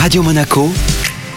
Radio 0.00 0.22
Monaco, 0.22 0.72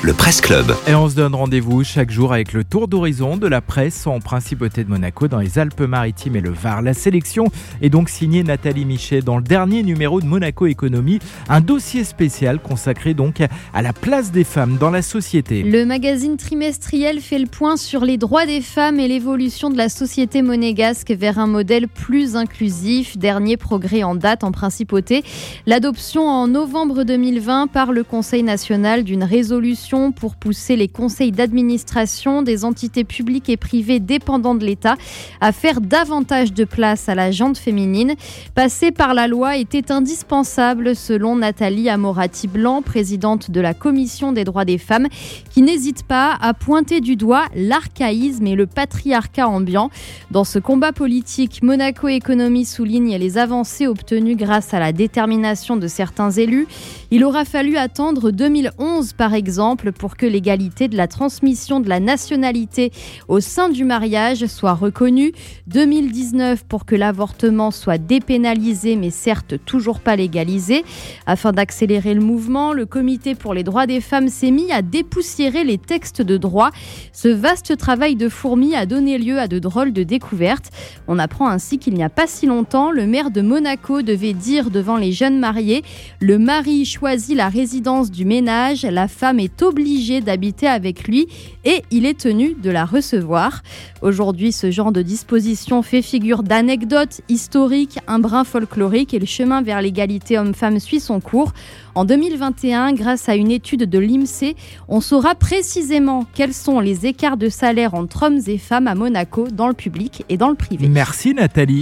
le 0.03 0.11
Presse 0.11 0.41
Club. 0.41 0.75
Et 0.85 0.95
on 0.95 1.07
se 1.07 1.15
donne 1.15 1.33
rendez-vous 1.33 1.85
chaque 1.85 2.11
jour 2.11 2.33
avec 2.33 2.51
le 2.51 2.65
tour 2.65 2.89
d'horizon 2.89 3.37
de 3.37 3.47
la 3.47 3.61
presse 3.61 4.05
en 4.05 4.19
principauté 4.19 4.83
de 4.83 4.89
Monaco 4.89 5.29
dans 5.29 5.39
les 5.39 5.59
Alpes-Maritimes 5.59 6.35
et 6.35 6.41
le 6.41 6.49
Var. 6.49 6.81
La 6.81 6.93
sélection 6.93 7.45
est 7.81 7.89
donc 7.89 8.09
signée 8.09 8.43
Nathalie 8.43 8.83
Michet 8.83 9.21
dans 9.21 9.37
le 9.37 9.43
dernier 9.43 9.81
numéro 9.81 10.19
de 10.19 10.25
Monaco 10.25 10.65
Économie, 10.65 11.19
un 11.47 11.61
dossier 11.61 12.03
spécial 12.03 12.59
consacré 12.59 13.13
donc 13.13 13.41
à 13.73 13.81
la 13.81 13.93
place 13.93 14.33
des 14.33 14.43
femmes 14.43 14.77
dans 14.77 14.89
la 14.89 15.01
société. 15.01 15.63
Le 15.63 15.85
magazine 15.85 16.35
trimestriel 16.35 17.21
fait 17.21 17.39
le 17.39 17.47
point 17.47 17.77
sur 17.77 18.03
les 18.03 18.17
droits 18.17 18.45
des 18.45 18.59
femmes 18.59 18.99
et 18.99 19.07
l'évolution 19.07 19.69
de 19.69 19.77
la 19.77 19.87
société 19.87 20.41
monégasque 20.41 21.11
vers 21.11 21.39
un 21.39 21.47
modèle 21.47 21.87
plus 21.87 22.35
inclusif. 22.35 23.17
Dernier 23.17 23.55
progrès 23.55 24.03
en 24.03 24.15
date 24.15 24.43
en 24.43 24.51
principauté, 24.51 25.23
l'adoption 25.65 26.27
en 26.27 26.49
novembre 26.49 27.03
2020 27.03 27.67
par 27.67 27.93
le 27.93 28.03
Conseil 28.03 28.43
national 28.43 29.03
d'une 29.05 29.23
résolution 29.23 29.92
pour 29.93 30.35
pousser 30.35 30.75
les 30.75 30.87
conseils 30.87 31.31
d'administration 31.31 32.41
des 32.41 32.65
entités 32.65 33.03
publiques 33.03 33.47
et 33.47 33.57
privées 33.57 33.99
dépendantes 33.99 34.57
de 34.57 34.65
l'État 34.65 34.95
à 35.39 35.51
faire 35.51 35.81
davantage 35.81 36.51
de 36.51 36.63
place 36.63 37.09
à 37.09 37.15
la 37.15 37.29
jante 37.29 37.59
féminine. 37.59 38.15
Passer 38.55 38.91
par 38.91 39.13
la 39.13 39.27
loi 39.27 39.55
était 39.57 39.91
indispensable 39.91 40.95
selon 40.95 41.35
Nathalie 41.35 41.89
Amorati-Blanc, 41.89 42.81
présidente 42.81 43.51
de 43.51 43.61
la 43.61 43.75
Commission 43.75 44.31
des 44.31 44.45
droits 44.45 44.65
des 44.65 44.79
femmes, 44.79 45.07
qui 45.51 45.61
n'hésite 45.61 46.03
pas 46.03 46.37
à 46.41 46.55
pointer 46.55 46.99
du 46.99 47.15
doigt 47.15 47.45
l'archaïsme 47.55 48.47
et 48.47 48.55
le 48.55 48.65
patriarcat 48.65 49.47
ambiant. 49.47 49.91
Dans 50.31 50.43
ce 50.43 50.57
combat 50.57 50.91
politique, 50.91 51.61
Monaco 51.61 52.07
Économie 52.07 52.65
souligne 52.65 53.15
les 53.17 53.37
avancées 53.37 53.85
obtenues 53.85 54.35
grâce 54.35 54.73
à 54.73 54.79
la 54.79 54.91
détermination 54.91 55.77
de 55.77 55.87
certains 55.87 56.31
élus. 56.31 56.67
Il 57.11 57.23
aura 57.23 57.45
fallu 57.45 57.77
attendre 57.77 58.31
2011 58.31 59.13
par 59.13 59.35
exemple 59.35 59.82
pour 59.91 60.17
que 60.17 60.25
l'égalité 60.25 60.87
de 60.87 60.97
la 60.97 61.07
transmission 61.07 61.79
de 61.79 61.89
la 61.89 61.99
nationalité 61.99 62.91
au 63.27 63.39
sein 63.39 63.69
du 63.69 63.83
mariage 63.83 64.45
soit 64.45 64.73
reconnue, 64.73 65.33
2019 65.67 66.65
pour 66.65 66.85
que 66.85 66.95
l'avortement 66.95 67.71
soit 67.71 67.97
dépénalisé 67.97 68.95
mais 68.95 69.09
certes 69.09 69.55
toujours 69.65 69.99
pas 69.99 70.15
légalisé. 70.15 70.83
Afin 71.25 71.51
d'accélérer 71.51 72.13
le 72.13 72.21
mouvement, 72.21 72.73
le 72.73 72.85
comité 72.85 73.35
pour 73.35 73.53
les 73.53 73.63
droits 73.63 73.87
des 73.87 74.01
femmes 74.01 74.29
s'est 74.29 74.51
mis 74.51 74.71
à 74.71 74.81
dépoussiérer 74.81 75.63
les 75.63 75.77
textes 75.77 76.21
de 76.21 76.37
droit. 76.37 76.71
Ce 77.11 77.27
vaste 77.27 77.77
travail 77.77 78.15
de 78.15 78.29
fourmi 78.29 78.75
a 78.75 78.85
donné 78.85 79.17
lieu 79.17 79.39
à 79.39 79.47
de 79.47 79.59
drôles 79.59 79.93
de 79.93 80.03
découvertes. 80.03 80.71
On 81.07 81.19
apprend 81.19 81.47
ainsi 81.47 81.77
qu'il 81.77 81.93
n'y 81.93 82.03
a 82.03 82.09
pas 82.09 82.27
si 82.27 82.45
longtemps, 82.45 82.91
le 82.91 83.05
maire 83.05 83.31
de 83.31 83.41
Monaco 83.41 84.01
devait 84.01 84.33
dire 84.33 84.69
devant 84.69 84.97
les 84.97 85.11
jeunes 85.11 85.39
mariés, 85.39 85.83
le 86.19 86.39
mari 86.39 86.85
choisit 86.85 87.35
la 87.35 87.49
résidence 87.49 88.11
du 88.11 88.25
ménage, 88.25 88.83
la 88.83 89.07
femme 89.07 89.39
est 89.39 89.55
obligé 89.73 90.21
d'habiter 90.21 90.67
avec 90.67 91.07
lui 91.07 91.27
et 91.65 91.81
il 91.89 92.05
est 92.05 92.19
tenu 92.19 92.53
de 92.53 92.69
la 92.69 92.85
recevoir. 92.85 93.63
Aujourd'hui, 94.03 94.51
ce 94.51 94.69
genre 94.69 94.91
de 94.91 95.01
disposition 95.01 95.81
fait 95.81 96.03
figure 96.03 96.43
d'anecdote 96.43 97.21
historique, 97.27 97.97
un 98.05 98.19
brin 98.19 98.43
folklorique 98.43 99.15
et 99.15 99.19
le 99.19 99.25
chemin 99.25 99.63
vers 99.63 99.81
l'égalité 99.81 100.37
homme-femme 100.37 100.79
suit 100.79 100.99
son 100.99 101.19
cours. 101.19 101.53
En 101.95 102.05
2021, 102.05 102.93
grâce 102.93 103.29
à 103.29 103.35
une 103.35 103.49
étude 103.49 103.89
de 103.89 103.99
l'IMSEE, 103.99 104.55
on 104.87 105.01
saura 105.01 105.33
précisément 105.33 106.25
quels 106.35 106.53
sont 106.53 106.79
les 106.79 107.07
écarts 107.07 107.37
de 107.37 107.49
salaire 107.49 107.95
entre 107.95 108.23
hommes 108.23 108.41
et 108.45 108.59
femmes 108.59 108.87
à 108.87 108.93
Monaco 108.93 109.47
dans 109.51 109.67
le 109.67 109.73
public 109.73 110.23
et 110.29 110.37
dans 110.37 110.49
le 110.49 110.55
privé. 110.55 110.87
Merci 110.87 111.33
Nathalie. 111.33 111.81